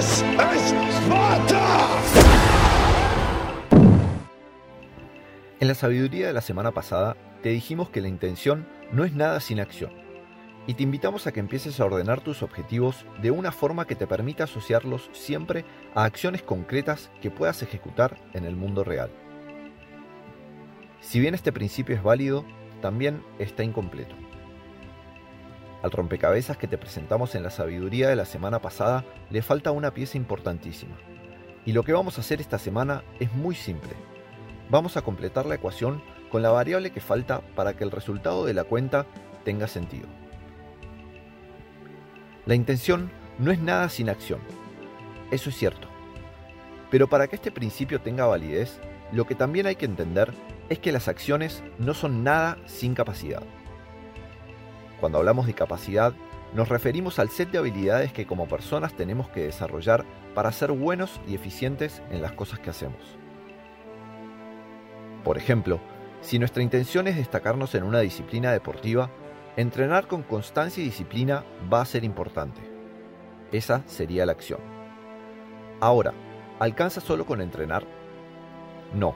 [0.00, 0.24] ¡Es!
[5.60, 9.40] En la sabiduría de la semana pasada te dijimos que la intención no es nada
[9.40, 9.92] sin acción,
[10.66, 14.06] y te invitamos a que empieces a ordenar tus objetivos de una forma que te
[14.06, 19.10] permita asociarlos siempre a acciones concretas que puedas ejecutar en el mundo real.
[21.02, 22.46] Si bien este principio es válido,
[22.80, 24.29] también está incompleto.
[25.82, 29.94] Al rompecabezas que te presentamos en la sabiduría de la semana pasada le falta una
[29.94, 30.96] pieza importantísima.
[31.64, 33.92] Y lo que vamos a hacer esta semana es muy simple.
[34.68, 38.54] Vamos a completar la ecuación con la variable que falta para que el resultado de
[38.54, 39.06] la cuenta
[39.44, 40.06] tenga sentido.
[42.46, 44.40] La intención no es nada sin acción.
[45.30, 45.88] Eso es cierto.
[46.90, 48.80] Pero para que este principio tenga validez,
[49.12, 50.32] lo que también hay que entender
[50.68, 53.42] es que las acciones no son nada sin capacidad.
[55.00, 56.12] Cuando hablamos de capacidad,
[56.54, 60.04] nos referimos al set de habilidades que como personas tenemos que desarrollar
[60.34, 63.18] para ser buenos y eficientes en las cosas que hacemos.
[65.24, 65.80] Por ejemplo,
[66.20, 69.10] si nuestra intención es destacarnos en una disciplina deportiva,
[69.56, 72.60] entrenar con constancia y disciplina va a ser importante.
[73.52, 74.60] Esa sería la acción.
[75.80, 76.12] Ahora,
[76.58, 77.84] ¿alcanza solo con entrenar?
[78.94, 79.14] No.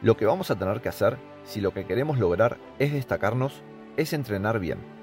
[0.00, 3.62] Lo que vamos a tener que hacer, si lo que queremos lograr es destacarnos,
[3.96, 5.01] es entrenar bien.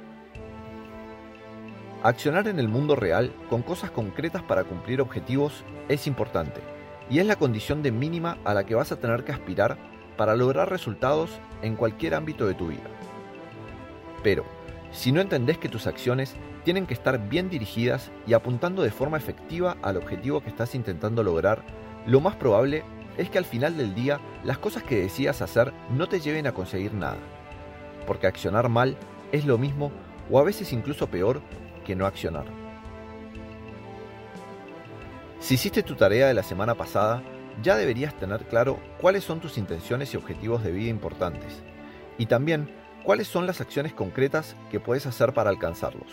[2.02, 6.62] Accionar en el mundo real con cosas concretas para cumplir objetivos es importante
[7.10, 9.78] y es la condición de mínima a la que vas a tener que aspirar
[10.16, 11.30] para lograr resultados
[11.62, 12.90] en cualquier ámbito de tu vida.
[14.24, 14.46] Pero,
[14.94, 19.18] si no entendés que tus acciones tienen que estar bien dirigidas y apuntando de forma
[19.18, 21.64] efectiva al objetivo que estás intentando lograr,
[22.06, 22.84] lo más probable
[23.18, 26.54] es que al final del día las cosas que decidas hacer no te lleven a
[26.54, 27.18] conseguir nada.
[28.08, 28.96] Porque accionar mal
[29.34, 29.92] es lo mismo
[30.32, 31.42] o a veces incluso peor
[31.96, 32.46] no accionar.
[35.40, 37.24] Si hiciste tu tarea de la semana pasada,
[37.62, 41.64] ya deberías tener claro cuáles son tus intenciones y objetivos de vida importantes,
[42.18, 42.70] y también
[43.04, 46.12] cuáles son las acciones concretas que puedes hacer para alcanzarlos.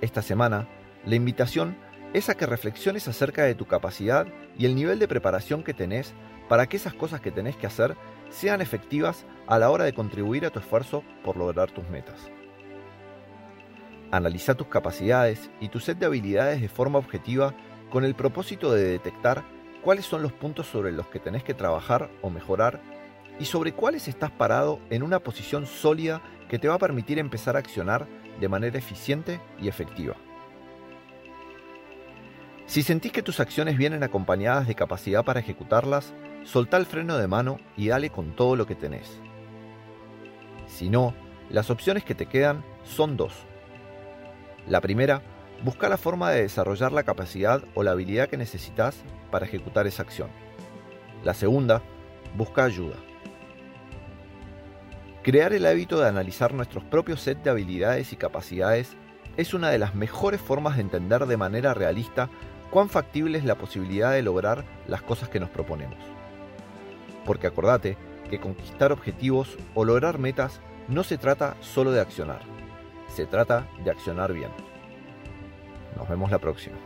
[0.00, 0.68] Esta semana,
[1.06, 1.76] la invitación
[2.12, 4.26] es a que reflexiones acerca de tu capacidad
[4.56, 6.14] y el nivel de preparación que tenés
[6.48, 7.96] para que esas cosas que tenés que hacer
[8.30, 12.30] sean efectivas a la hora de contribuir a tu esfuerzo por lograr tus metas.
[14.10, 17.54] Analiza tus capacidades y tu set de habilidades de forma objetiva
[17.90, 19.44] con el propósito de detectar
[19.82, 22.80] cuáles son los puntos sobre los que tenés que trabajar o mejorar
[23.38, 27.56] y sobre cuáles estás parado en una posición sólida que te va a permitir empezar
[27.56, 28.06] a accionar
[28.40, 30.14] de manera eficiente y efectiva.
[32.66, 37.28] Si sentís que tus acciones vienen acompañadas de capacidad para ejecutarlas, soltá el freno de
[37.28, 39.20] mano y dale con todo lo que tenés.
[40.66, 41.14] Si no,
[41.50, 43.34] las opciones que te quedan son dos
[44.66, 45.20] la primera,
[45.62, 48.96] busca la forma de desarrollar la capacidad o la habilidad que necesitas
[49.30, 50.30] para ejecutar esa acción.
[51.22, 51.82] La segunda,
[52.36, 52.96] busca ayuda.
[55.22, 58.96] Crear el hábito de analizar nuestros propios set de habilidades y capacidades
[59.36, 62.30] es una de las mejores formas de entender de manera realista
[62.70, 65.98] cuán factible es la posibilidad de lograr las cosas que nos proponemos.
[67.24, 67.96] Porque acordate
[68.30, 72.53] que conquistar objetivos o lograr metas no se trata solo de accionar
[73.14, 74.50] se trata de accionar bien.
[75.96, 76.76] Nos vemos la próxima.